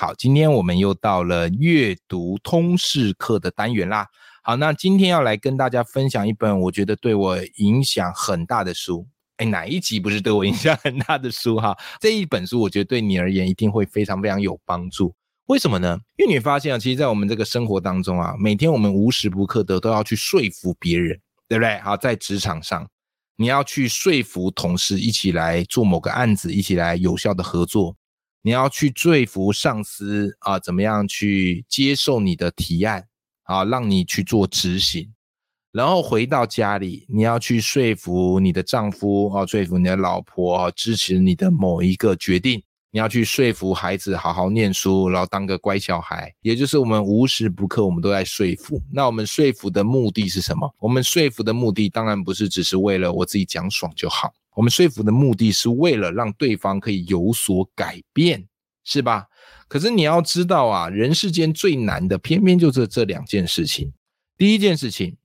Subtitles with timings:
[0.00, 4.06] 好，今天我们又到了阅读通识课的单元啦。
[4.42, 9.06] 好，那今天要来跟大家分享一本我觉得对我影响很大的书。
[9.36, 11.76] 哎，哪一集不是对我影响很大的书哈？
[12.00, 15.14] 这一本书我觉得对你而言一定会非常非常有帮助。
[15.48, 15.98] 为什么呢？
[16.16, 21.78] 因为你发现啊，其实，在我们这个生活当中啊，每天我们无时不刻的都要去说服别人，对不对？
[21.80, 22.88] 好，在职场上，
[23.36, 27.94] 你要去说服同事一起来做某个案子，一起来有效的合作。
[28.42, 33.06] 你要去说服上司啊，怎么样去接受你的提案
[33.42, 35.12] 啊，让你去做执行，
[35.72, 42.62] 然后回到家里，你要去说服你的丈夫啊，说服你的老婆啊，支持你的某一个决定。
[42.92, 46.34] 你要去说服孩子好好念书，然后当个乖小孩。
[46.40, 48.82] 也就是我们无时不刻我们都在说服。
[48.90, 50.74] 那我们说服的目的是什么？
[50.80, 54.32] 我们说服的目的当然不是只是为了我自己讲爽就好。
[54.54, 58.46] 我们说服的目的是为了让对方可以有所改变，
[58.84, 59.26] 是吧？
[59.68, 63.92] 可是你要知道啊，人世间最难的，偏偏就是这两件事情。
[64.36, 65.16] 第一件事情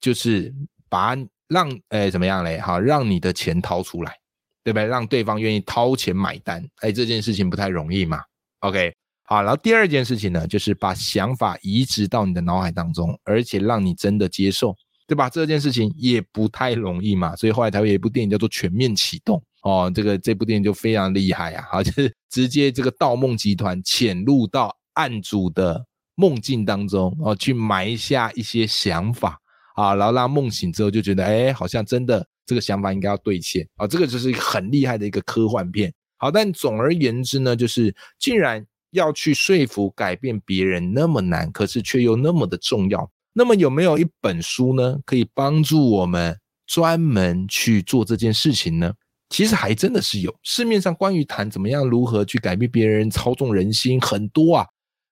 [0.00, 0.52] 就是
[0.88, 1.16] 把
[1.46, 2.58] 让诶怎么样嘞？
[2.58, 4.16] 好，让你的钱掏出来，
[4.64, 4.86] 对不对？
[4.86, 8.20] 让对方愿意掏钱买单，哎，这件事情不太容易嘛。
[8.60, 8.92] OK，
[9.24, 14.76] 好，然后第二件事情呢，就是把想法移植到你的脑海当中，而且让你真的接受。
[15.12, 15.28] 对吧？
[15.28, 19.36] 这件事情也不太容易嘛，所以后来台湾有一部电影叫做《全面启动》
[19.70, 29.38] 哦，这个这部电影就非常厉害啊，好，就是直接这个盗梦集团潜入到案主的梦境当中哦，去埋下一些想法
[29.74, 35.92] 啊，然后让梦醒之后就觉得，哎，好像真的这个想法应该要兑现啊，这个就是很厉害的一个科幻片。
[36.16, 43.10] 好，但总而言之呢，就是竟然要去说服改变别人那么难，可是却又那么的重要。
[43.32, 48.92] 那么有没有一本书呢，可以帮助我们专门去做这件事情呢？
[49.30, 54.66] 其实还真的是有，市面上关于谈怎么样如何去改变别人、操纵人心很多啊。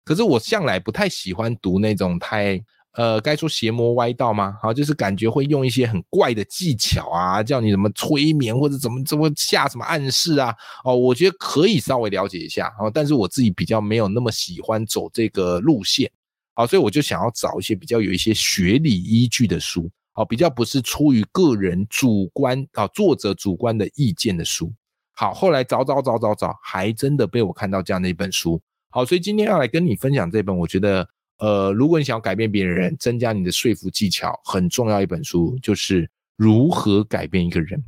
[0.04, 4.58] 可是我向来不太喜欢读那种太呃，该说邪魔歪道吗？
[4.60, 10.54] 好，就是感觉会用一些很怪的技巧啊，叫你怎么催眠或者怎么怎么下什么暗示啊。
[10.84, 16.10] 哦，我觉得可以稍微了解一下哦，但是我自己比较没有那么喜欢走这个路线。
[16.60, 24.70] 好，所以我就想要找一些比较有一些学理依据的书，好，比较不是出于个人主观啊作者主观的意见的书。
[25.12, 28.60] 好，后来找找找找找，还真的被我看到这样的一本书。
[28.90, 37.82] 好，所以今天要来跟你分享这本，我觉得，呃，如果你想要改变别人，增加你的说服技巧，很重要一本书，就是如何改变一个人。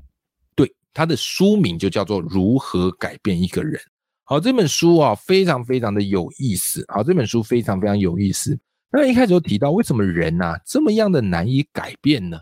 [0.56, 3.78] 对，它的书名就叫做《如何改变一个人》。
[4.32, 6.82] 好，这本书啊，非常非常的有意思。
[6.88, 8.59] 好，这本书非常非常有意思。
[8.91, 12.38] 那一开始就提到，为什么人呐这么样的难以改变呢？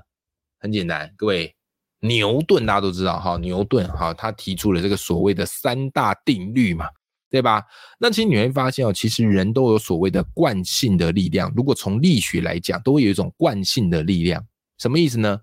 [0.61, 1.53] 很简单，各位，
[1.99, 6.87] 牛顿大家都知道哈，牛顿哈，他提出了这个所谓的三大定律嘛，
[7.28, 7.61] 对吧？
[7.99, 11.53] 那其实你会发现哦，其实人都有所谓的惯性的力量。
[11.57, 14.41] 如果从力学来讲，都会有一种惯性的力量。
[14.78, 15.41] 什么意思呢？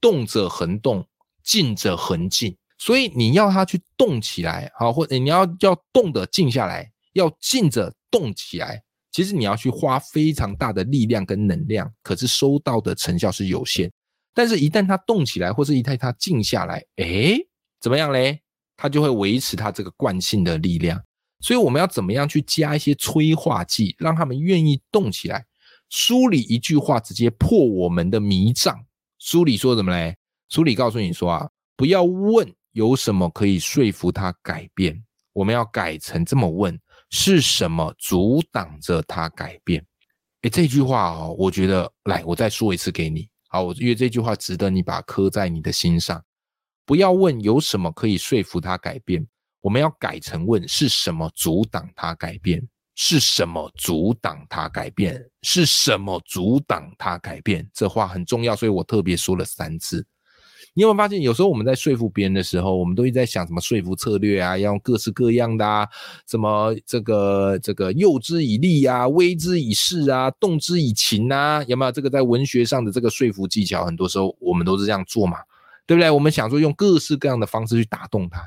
[0.00, 1.06] 动者恒动，
[1.44, 2.56] 静者恒静。
[2.80, 8.82] 所以你要它去动起来，好，或者你要要动的静下来，要静着动起来，
[9.12, 13.92] 其实你要去花非常大的力量跟能量，可是收到的成效是有限。
[14.32, 17.36] 但是，一旦它动起来，或是一旦它静下来，哎，
[17.82, 18.40] 怎么样嘞？
[18.78, 20.98] 它就会维持它这个惯性的力量。
[21.40, 25.44] 所以，我们要怎么样去加一些催化剂，让他们愿意动起来？
[25.90, 28.74] 书里一句话直接破我们的迷障。
[29.18, 30.16] 书里说什么嘞？
[30.48, 32.50] 书里告诉你说啊，不要问。
[32.72, 35.02] 有什么可以说服他改变？
[35.32, 36.78] 我们要改成这么问：
[37.10, 39.84] 是什么阻挡着他改变？
[40.42, 43.28] 哎，这句话哦，我觉得，来，我再说一次给你。
[43.48, 46.22] 好，我因为这句话值得你把它刻在你的心上。
[46.86, 49.26] 不要问有什么可以说服他改变，
[49.60, 52.66] 我们要改成问：是什么阻挡他改变？
[52.96, 55.24] 是什么阻挡他改变？
[55.42, 57.68] 是什么阻挡他改变？
[57.72, 60.06] 这话很重要，所以我特别说了三次。
[60.74, 65.88] 你有没有发现，有时候我们在说服别人的时候，我们都一直在想什么说服策略啊，要用各式各样的啊，
[66.28, 73.84] 什么这个这个诱之以利啊，威之以势啊，动之以情啊，有没有这个在文学上的这个说服技巧？
[73.84, 75.38] 很多时候我们都是这样做嘛，
[75.86, 76.08] 对不对？
[76.08, 78.40] 我们想说用各式各样的方式去打动他，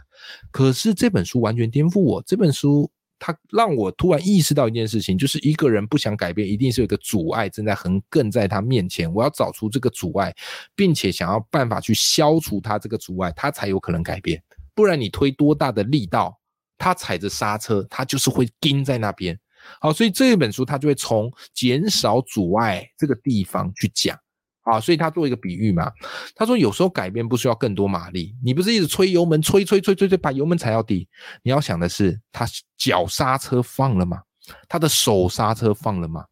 [0.49, 2.23] 可是这本书完全颠覆我。
[2.25, 2.89] 这本书
[3.25, 9.09] 他让我突然意识到一件事情，就是一个人不想改变，一定是有一个阻碍正在横亘在他面前。
[9.13, 10.35] 我要找出这个阻碍，
[10.75, 14.43] 并且想要办法去消除他这个阻碍，他才有可能改变。
[14.75, 16.37] 不然你推多大的力道，
[16.77, 19.39] 他踩着刹车，他就是会钉在那边。
[19.79, 24.19] 好，所以这一本书他就会从减少阻碍这个地方去讲。
[24.63, 25.91] 啊，所以他做一个比喻嘛，
[26.35, 31.07] 他说有时候改变不需要更多马力，你不是一直吹油门，吹吹吹吹吹，把油门踩到底，
[31.41, 32.45] 你要想的是他
[32.77, 34.21] 脚刹车放了吗？
[34.67, 36.25] 他的手刹车放了吗？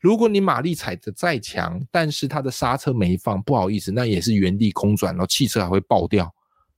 [0.00, 6.32] 如果你马力踩得再强，但是他的刹车没放，不好意思，那也是原地空转，然后汽车还会爆掉，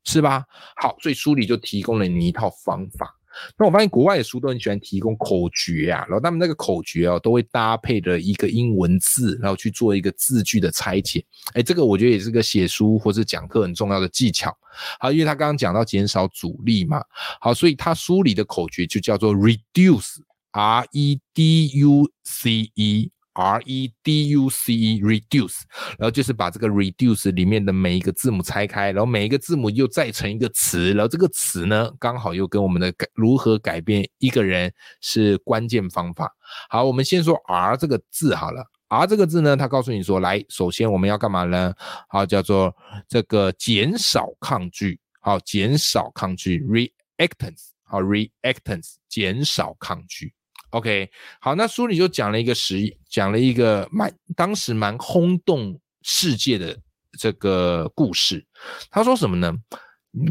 [0.05, 0.45] 是吧？
[0.77, 3.15] 好，所以书里就提供了你一套方法。
[3.57, 11.25] 那我发现国外的书都很喜欢提供口诀啊，然后他们那个口诀哦，都会搭配的一个英文字，然后去做一个字句的拆解。
[11.55, 14.57] 哎，这个我觉得也是个写书或者讲课很重要的技巧。
[14.99, 17.03] 好，因为他刚刚讲到减少阻力嘛，
[17.41, 23.11] 好，所以他书里的口诀就叫做 reduce，r e d u c e。
[23.33, 25.61] R E D U C E reduce，
[25.99, 36.31] 然后就是把这个 reduce 里面的每一个字母拆开，然后每一个字母又再成一个词，然后这个词呢刚好又跟我们的改如何改变一个人是关键方法。
[36.69, 41.73] 好，我们先说 R 这个字好了，R 这个字呢，它告诉你说，来，首先我们要干嘛呢？
[42.09, 42.75] 好，叫做
[43.09, 50.35] 这个减少抗拒，好，减少抗拒 reactance，好 reactance，减少抗拒。
[50.71, 56.79] OK，好，那书里就讲了一个实，讲了一个蛮当时蛮轰动世界的
[57.19, 58.45] 这个故事。
[58.91, 59.53] 他说什么呢？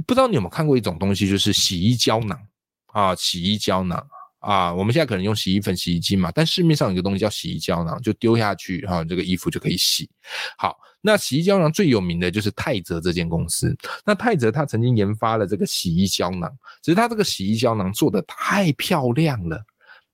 [0.06, 2.40] 不知道你有没有看过一种东西，就是洗衣胶囊
[2.88, 4.02] 啊，洗衣胶囊
[4.40, 4.74] 啊。
[4.74, 10.10] 我们现在可能用洗衣粉、洗衣机嘛，但市面上有个东西叫洗衣胶囊，就丢下去哈，这个衣服就可以洗。
[10.58, 13.76] 好，那洗衣胶囊最有名的就是泰泽这间公司。
[14.06, 16.50] 那泰泽他曾经研发了这个洗衣胶囊，
[16.82, 19.62] 只是他这个洗衣胶囊做的太漂亮了。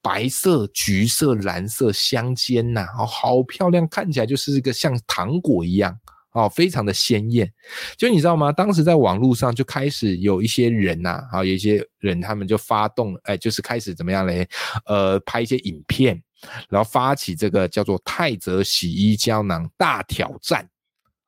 [0.06, 5.98] 白色、橘色、蓝色相间呐，哦，好漂亮，看起来就是一个像糖果一样，
[6.34, 7.52] 哦，非常的鲜艳。
[7.98, 8.52] 就你知道吗？
[8.52, 14.48] 当时在网络上就开始有一些人呐，啊，有一些人他们就发动，哎，就是开始怎么样嘞？
[14.86, 16.22] 呃，拍一些影片，
[16.70, 20.70] 然后发起这个叫做泰泽洗衣胶囊大挑战。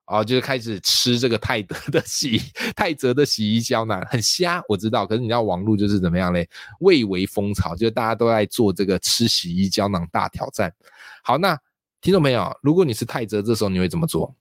[0.07, 2.41] 哦，就是开始吃这个泰德的洗
[2.75, 5.05] 泰泽的洗衣胶囊，很瞎，我知道。
[5.05, 6.49] 可是你知道网络就是怎么样嘞？
[6.79, 10.73] 蔚为风潮，就是大家都在做这个吃洗衣胶囊大挑战。
[11.23, 11.59] 好，那
[11.99, 14.33] 听众朋友，如果你是泰泽，这时候你会怎么做？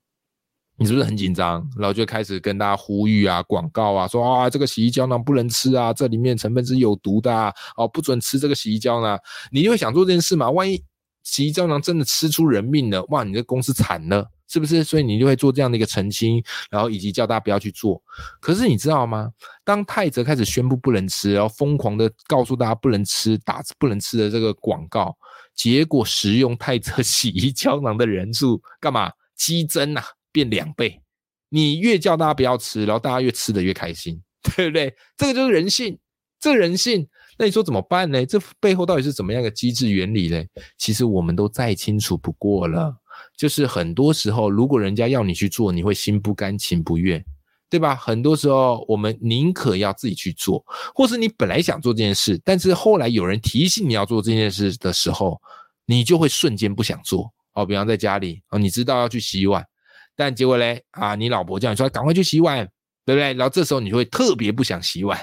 [0.79, 1.67] 你是不是很紧张？
[1.77, 9.19] 然后就开始跟大家呼吁啊，广告啊，说啊，这个洗衣胶囊不能吃啊，这里面成分是有毒的啊，哦，不准吃这个洗衣胶囊。
[9.51, 10.49] 你就会想做这件事嘛？
[10.51, 10.85] 万一
[11.23, 14.31] 洗衣胶囊真的吃出人命了，哇，你这公司惨了。
[14.49, 14.85] 是不是？
[14.85, 18.03] 所以你就会做这样的一个澄清，然后以及叫大家不要去做。
[18.41, 19.31] 可是你知道吗？
[19.65, 25.17] 当泰泽开始宣布不能吃，然后疯狂的告诉大家不能吃、打不能吃的这个广告，
[25.55, 30.05] 结果食用泰泽 洗衣胶囊的人数干嘛激增啊？
[30.31, 31.01] 变两倍。
[31.49, 34.95] 你越叫大家不要吃，然后大家越吃的越开心， 对不对？
[35.17, 35.99] 这个就是人性，
[36.41, 37.07] 这人性。
[37.39, 38.25] 那你说怎么办呢？
[38.25, 40.43] 这背后到底是怎么样的机制原理呢？
[40.79, 42.95] 其实我们都再清楚不过了。
[43.37, 47.23] 就是很多时候，如果人家要你去做，你会心不甘情不愿，
[47.69, 47.95] 对吧？
[47.95, 55.41] 很多时候，我们宁可要自己去做，或是你本来想做这件事，但是后来有人提醒你要做这件事的时候，
[55.85, 57.31] 你就会瞬间不想做。
[57.53, 59.65] 哦，比方在家里，哦，你知道要去洗碗，
[60.15, 62.69] 但结果嘞，啊，你老婆叫你说赶快去洗碗，
[63.05, 63.33] 对不对？
[63.33, 65.19] 然后这时候你就会特别不想洗碗，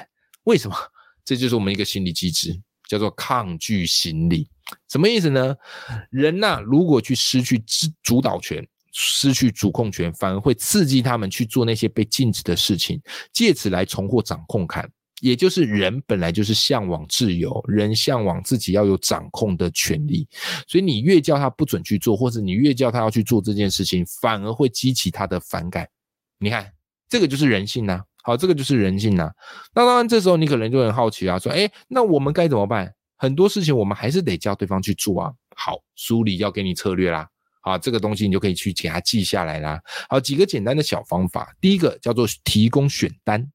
[0.45, 0.75] 为什么？
[1.25, 2.59] 这就是我们一个心理机制，
[2.93, 4.47] 叫做抗拒心理。
[4.89, 5.55] 什么意思呢？
[6.11, 13.01] 人呐，如果去失去主主导权、失去主控权，反而会刺激他们去做那些被禁止的事情，
[13.33, 14.87] 借此来重获掌控感。
[15.21, 20.27] 也就是人本来就是向往自由，人向往自己要有掌控的权利，
[20.67, 25.87] 所以你越叫他不准去做，或者你越叫他要去做这件事情，反而会激起他的反感。
[26.39, 26.71] 你看，
[27.09, 28.01] 这个就是人性呐。
[28.23, 29.29] 好，这个就是人性呐。
[29.75, 32.91] 那当然，这时候你可能就很好奇啊，说：哎，那我们该怎么办？
[33.17, 35.31] 很多事情我们还是得叫对方去做啊。
[35.55, 37.27] 好，书里要给你策略啦。
[37.61, 39.79] 啊，这个东西你就可以去给他记下来啦。
[40.09, 41.53] 好，几个简单的小方法。
[41.61, 43.45] 第一个叫做提供选单。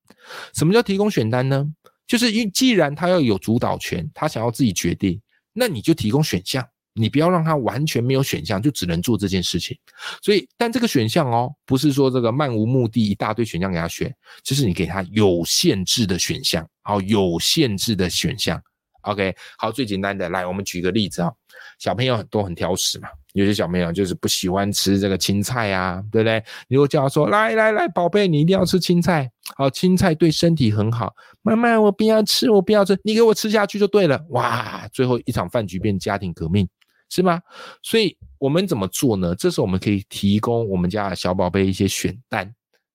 [0.54, 1.66] 什么叫提供选单呢？
[2.06, 5.20] 就是因既然他要有主导权，他想要自己决定，
[5.52, 6.66] 那你就提供选项。
[6.98, 9.76] 你不要让他完全没有选项，就只能做这件事情。
[10.22, 16.68] 所以，但这个选项哦，不是说这个漫无目的一大堆选项给他选，就是你给他有限制的选项。
[16.82, 18.60] 好，有限制的选项。
[19.02, 21.32] OK，好，最简单的，来，我们举个例子啊，
[21.78, 26.42] 小朋友都很挑食嘛，有些小朋友就是不喜欢吃这个青菜啊，对不对？
[26.68, 31.14] 你如果叫他说来来来，宝贝，你一定要吃青菜，好，青菜对身体很好。
[31.42, 34.22] 妈妈，我不要吃，我不要吃，你给我吃下去就对了。
[34.30, 36.68] 哇，最后一场饭局变家庭革命，
[37.08, 37.40] 是吗？
[37.82, 39.34] 所以我们怎么做呢？
[39.34, 42.46] 这时候我们可以提供我们家小宝贝一些选单，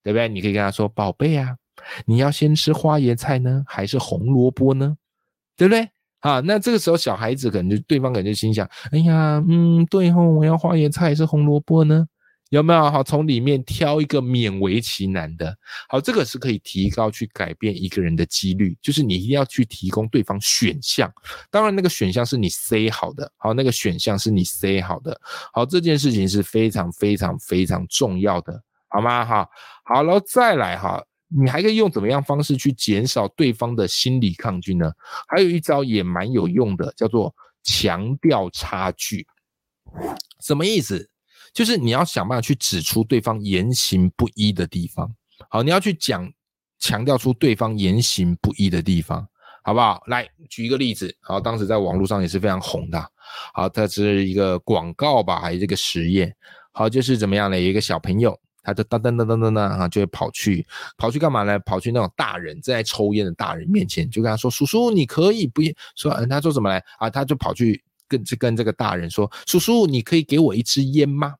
[0.03, 0.27] 对不对？
[0.29, 1.55] 你可以跟他说，宝贝啊，
[2.05, 4.95] 你要先吃花椰菜呢，还是红萝卜呢？
[5.57, 5.89] 对不对？
[6.19, 12.07] 啊，那这个时候小孩子可能就对方可能就心想，哎呀，嗯，对吼，我要花椰菜还是红萝卜呢？
[12.53, 12.91] 有没有？
[12.91, 15.57] 好，从里面挑一个勉为其难的。
[15.89, 21.11] 好，这个是可以提高去改变一个人的几率，就是你一定要去提供对方选项。
[21.49, 25.19] 当然，那个选项是你 say 好的，好，那个选项是你 say 好的。
[25.51, 29.25] 好，这件事情是非常非常非常重要的，好吗？
[29.25, 29.49] 哈，
[29.85, 31.03] 好了，再来哈。
[31.35, 34.91] 你还可以用怎么样方式去减少对方的心理抗拒呢？
[35.27, 37.33] 还有一招也蛮有用的，叫做
[37.63, 39.25] 强调差距。
[40.39, 41.09] 什么意思？
[41.53, 45.13] 就是你要想办法去指出对方言行不一的地方。
[45.49, 46.31] 好，你要去讲
[46.79, 49.27] 强调出对方言行不一的地方，
[49.63, 50.01] 好不好？
[50.07, 51.15] 来举一个例子。
[51.21, 52.99] 好，当时在网络上也是非常红的。
[53.53, 56.35] 好，它是一个广告吧，还是这个实验？
[56.71, 57.59] 好，就是怎么样呢？
[57.59, 58.37] 有一个小朋友。
[58.65, 60.65] 他就噔噔噔噔噔噔啊，就会跑去
[60.97, 61.59] 跑去干嘛呢？
[61.65, 65.61] 跑去那种大人正在抽烟的大人面前，就跟他说：“叔叔，你可以不
[65.97, 67.09] 说？”嗯，他说什么来啊？
[67.09, 71.35] 他就跑去跟跟这个大人说：“叔叔，你可以给我一支烟吗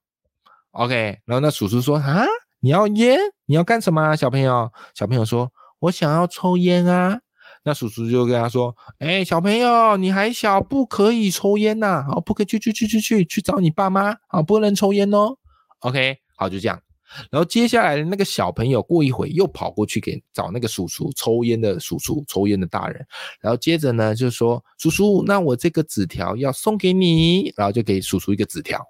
[0.74, 2.26] ？”OK，然后那叔叔说：“啊，
[2.60, 3.18] 你要烟？
[3.46, 7.20] 你要干什么？”小朋友，小朋友说：“我想要抽烟啊。”
[7.66, 12.04] 那叔叔就跟他说：“哎，小朋友，你还小，不可以抽烟呐！
[12.06, 15.38] 好，不可以去去去去去去找你爸妈啊，不能抽烟哦。
[15.80, 16.82] ”OK，好，就这样。
[17.30, 23.06] 然后接下来的那个小朋友过一会又跑过去给找那个叔叔抽烟的叔叔抽烟的大人，
[23.40, 28.84] 然后接着呢就说叔叔，那我这个纸条要送给你，然后就给叔叔一个纸条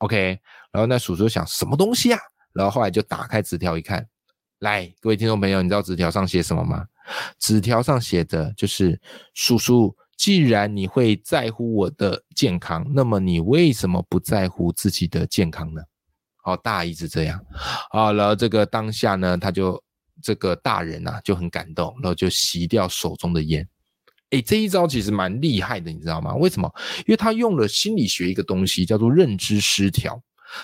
[0.00, 0.38] ，OK，
[0.70, 2.20] 然后那叔叔想什么东西啊？
[2.52, 4.06] 然后后来就打开纸条一看，
[4.58, 6.84] 来，各位听众朋友，你知道纸条上写什么吗？
[7.38, 9.00] 纸条上写的就是
[9.34, 15.80] 叔叔，既然你会在乎我的健康，那么你为什么不在乎自己的健康呢？
[16.42, 17.40] 好，大意是这样，
[17.90, 19.82] 好，然后这个当下呢，他就
[20.22, 23.66] 这个大人呐就很感动，然后就吸掉手中的烟。
[24.30, 26.34] 哎，这一招其实蛮厉害的，你知道吗？
[26.34, 26.72] 为什么？
[26.98, 30.20] 因为他用了心理学一个东西，叫做认知失调。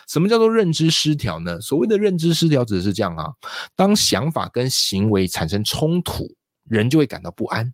[0.08, 1.60] 什么叫做认知失调呢？
[1.60, 3.30] 所谓的认知失调指的是这样啊，
[3.76, 6.26] 当想法跟行为产生冲突，
[6.68, 7.72] 人就会感到不安。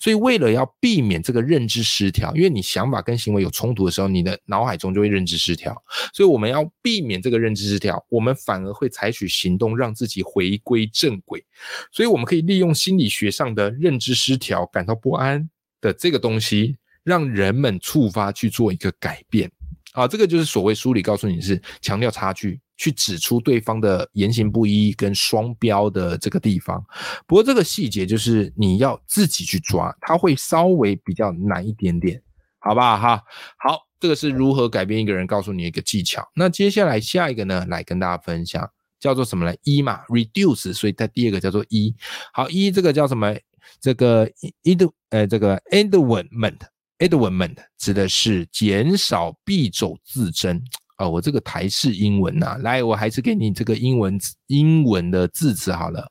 [0.00, 5.74] 所以，为了要避免这个认知失调，因为你想法跟行为有冲突的时候，你的脑海中就会认知失调。
[6.12, 11.44] 所以，我们要避免这个认知失调，我们反而会采取行动，让自己回归正轨。
[11.90, 15.48] 所以，我们可以利用心理学上的认知失调感到不安
[15.80, 19.50] 的这个东西，让人们触发去做一个改变。
[19.92, 22.58] 好，这个就是所谓书里告诉你是强调差距。
[22.76, 26.84] 去指出对方的言行不一跟双标的这个地方，
[27.26, 32.20] 不过这个细节就是你要自己去抓，它会稍微比较难一点点，
[32.58, 33.22] 好不好哈？
[33.58, 36.28] 好，这个是如何改变一个人，告诉你一个技巧。
[36.34, 39.54] 那接下来下一个呢，来跟大家分享，叫做什么呢？
[39.62, 41.94] 一嘛，reduce，所以它第二个叫做一。
[42.32, 43.36] 好，一这个叫什么？
[43.80, 44.28] 这个
[44.64, 50.60] ed 呃，这个 endment，endment 指的是减少必走自增
[51.02, 51.08] 增。
[51.08, 56.06] 哦，我这个台式英文呐，来，我还是给你这个英文英文的字词好了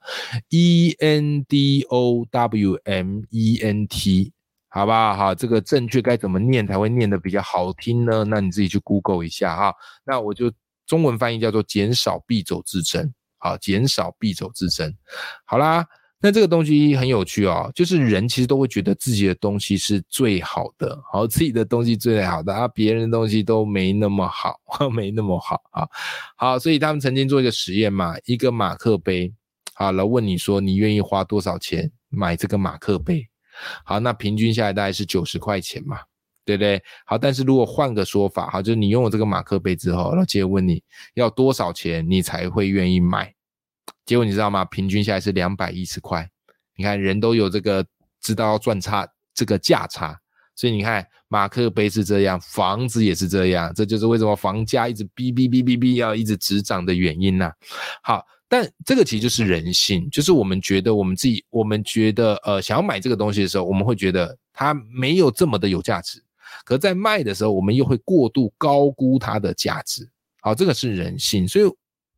[0.49, 4.33] ，E N D O W M E N T，
[4.69, 8.25] 好吧，好，这个正确该怎么念才会念得比较好听呢？
[8.25, 9.73] 那你自己去 Google 一下哈。
[10.05, 10.51] 那我就
[10.85, 14.93] 中文翻译叫做减少必走自增，好，减少必走自增，
[15.45, 15.85] 好啦。
[16.21, 24.59] 那这个东西很有趣哦，就是人其实都会觉得自己的东西是最好的，好，自己的东西最好的啊，别人的东西都没那么好，
[24.93, 25.87] 没那么好啊，
[26.37, 29.33] 好，所以他们曾经做一个实验嘛，一个马克杯，
[29.73, 33.27] 好了，问你说你愿意花多少钱买这个马克杯？
[33.83, 35.97] 好，那平均下来大概是九十块钱嘛，
[36.45, 36.81] 对不对？
[37.05, 40.83] 好，但是如果换个说法，好，就是你拥有这个马克杯之后，然后接着问你
[41.15, 43.33] 要多少钱你才会愿意买？
[44.05, 44.65] 结果你知道吗？
[44.65, 46.29] 平均下来是两百一十块。
[46.77, 47.85] 你看，人都有这个
[48.21, 50.17] 知道赚差这个价差，
[50.55, 57.51] 所以你看，马克杯是这样，房子也是这样，这就是为什么房价一直哔哔哔哔哔要一直直涨的原因呐。
[58.01, 66.23] 好，但这个其实就是人性，就是我们觉得我们自己，我们觉得呃想要买这个东西的时候，我们会觉得它没有这么的有价值，
[66.65, 70.09] 可在卖的时候，我们又会过度高估它的价值。
[70.41, 71.65] 好，这个是人性，所以。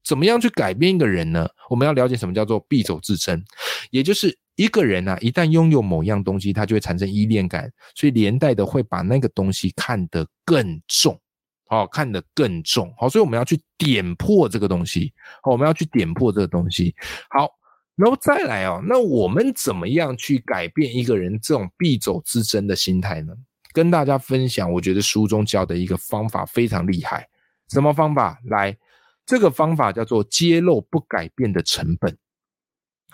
[0.03, 1.47] 怎么样去改变一个人呢？
[1.69, 3.43] 我们要了解什么叫做必走自珍，
[3.91, 11.19] 也就是一个人啊，一旦拥有某样东西，他就会产生依恋感，所以连带的会把那个东西看得更重。
[11.65, 16.93] 好看得更重，好，所以我们要去点破这个东西，好，我们要去点破这个东西，
[17.31, 17.49] 好，
[17.95, 23.33] 然后再来哦，那我们怎么样去改变一个人这种必走之争的心态呢？
[23.71, 27.27] 跟大家分享，我觉得书中教的一个方法非常厉害，
[27.69, 28.37] 什么方法？
[28.43, 28.77] 来，
[29.25, 32.17] 这个方法叫做揭露不改变的成本。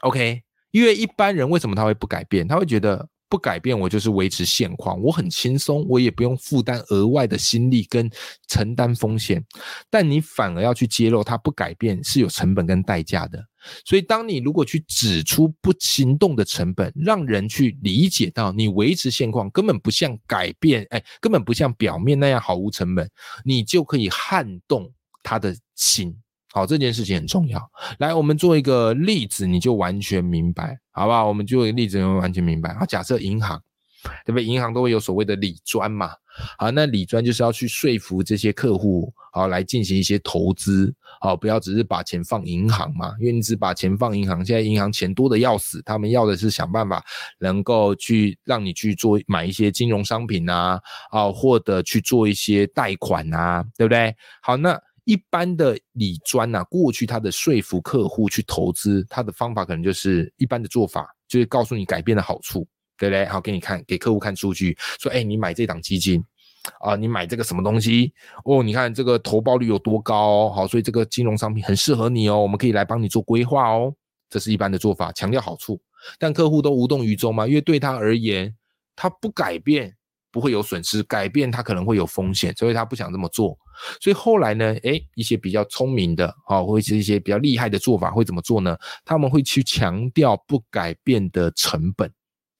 [0.02, 2.48] OK，因为一般人为什么他会不改变？
[2.48, 3.10] 他会觉得。
[3.32, 8.10] 不改变，我就是维持现况，我很轻松，我也不用负担额外的心力跟
[8.48, 9.46] 承担风险。
[9.88, 13.40] 但你反而要去揭露，他不改变是有成本跟代价的。
[13.86, 23.08] 所以，当你如果去指出不行动的成本，让人去理解到你维持现况根本不像改变，哎，根本不像表面那样毫无成本，
[23.46, 24.92] 你就可以撼动
[25.24, 26.16] 他的心。
[26.52, 27.62] 好，这件事情很重要。
[28.00, 31.28] 来，我们做一个例子，你就完全明白，好不好？
[31.28, 32.74] 我们做一个例子，你会完全明白。
[32.74, 33.62] 好，假设银行，
[34.26, 34.44] 对不对？
[34.44, 36.10] 银行都会有所谓的理专嘛。
[36.58, 40.92] 好，那理专就是要去说服这些客户，好来进行一些投资。
[41.22, 47.06] 好，不要只是把钱放银行嘛，因为你只把钱放银行，现在银行钱多的要死，他们要的是想办法
[47.38, 54.16] 能够去让你去做买一些金融商品啊，啊，或者去做一些贷款啊，对不对？
[54.42, 54.82] 好，那。
[55.10, 63.26] 一般的理专呐，过去他的说服客户去投资，他的方法可能就是一般的做法，就是告诉你改变的好处，对不对？
[63.26, 66.24] 好，给你看，给客户看数据，说，哎，你买这档基金
[66.82, 68.14] 啊，你买这个什么东西
[68.46, 68.62] 哦？
[68.62, 70.52] 你看这个投报率有多高？
[70.52, 73.92] 好，所以这个金融商品很适合你哦，我们可以来帮你做规划哦。
[74.30, 75.82] 这是一般的做法，强调好处，
[76.20, 78.56] 但客户都无动于衷嘛，因为对他而言，
[78.96, 79.92] 他不改变
[80.32, 83.58] 不会有损失，改变他可能会有风险，所以他不想这么做。
[84.02, 88.78] 所以后来呢，诶，一些比较聪明的，啊，或者是一些比较厉害的做法会怎么做呢？
[89.06, 92.12] 他们会去强调不改变的成本，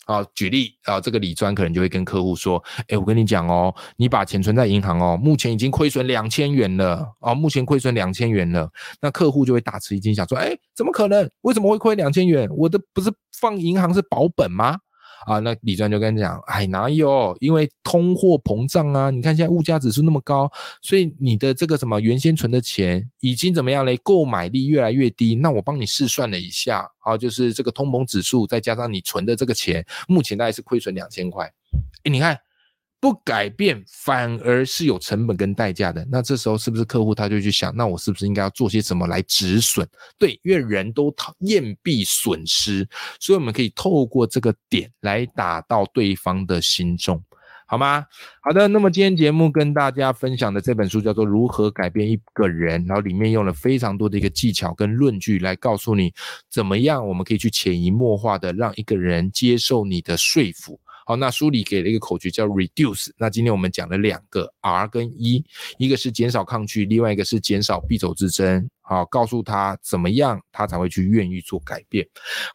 [0.06, 8.70] 啊，举例啊，这个李专可能就会跟客户说，诶，我跟你讲哦，你把钱存在银行哦，目前已经亏损两千元了，啊，目前亏损两千元了，
[9.02, 11.30] 那客户就会大吃一惊，想说，诶，怎么可能？
[11.42, 12.50] 为什么会亏两千元？
[12.52, 14.78] 我的不是放银行是保本吗？
[15.26, 17.36] 啊，那李专就跟你讲，哎，哪有？
[17.40, 23.98] 因为通货膨胀啊，你看现在物价指数那么高，所以你的这个什么原先存的钱已经怎么样嘞？
[23.98, 25.36] 购买力越来越低。
[25.36, 31.46] 那我帮你试算了一下，啊，就是这个通膨指数再加上你存的这个钱，目前大概是亏损两千块。
[32.04, 32.40] 哎，你看。
[33.02, 39.88] 不改变反而是有成本跟代价的，那这时候是不是客户他就去想，那我是不是应该要做些什么来止损？
[40.18, 42.86] 对，因为人都讨厌避损失，
[43.20, 47.24] 所以我们可以透过这个点来打到对方的心中，
[47.66, 48.06] 好吗？
[48.42, 56.14] 好的，那么今天节目跟大家分享的这本书叫做《如何改变一个人》，然后里面用了非常多的一个技巧跟论据来告诉你，
[56.52, 60.78] 怎么样我们可以去潜移默化的让一个人接受你的说服。
[61.10, 63.10] 好，那书里给了一个口诀叫 reduce。
[63.18, 65.44] 那今天我们讲了两个 R 跟 E，
[65.80, 68.70] 一个是减少抗拒，另外一个是减少必走之争。
[68.90, 72.04] 好，告诉他怎么样，他才会去愿意做改变。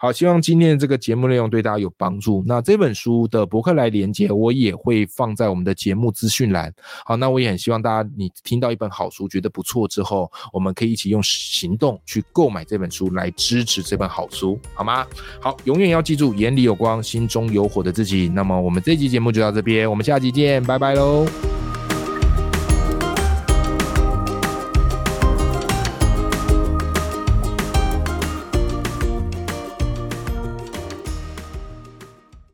[0.00, 2.42] 好，希望今天这个节目内容对大家有帮助。
[2.44, 6.74] 那这本书的博客来连接，我也会放在我们的节目资讯栏。
[7.04, 15.06] 好，那我也很希望大家，你听到一本好书觉得不错之后，我们可以一起用行动去购买这本书来支持这本好书，好吗？
[15.40, 18.28] 好，永远要记住，眼里有光，心中有火的自己。
[18.28, 21.26] 那么我们这期节目就到这边，我们下期见，拜拜喽。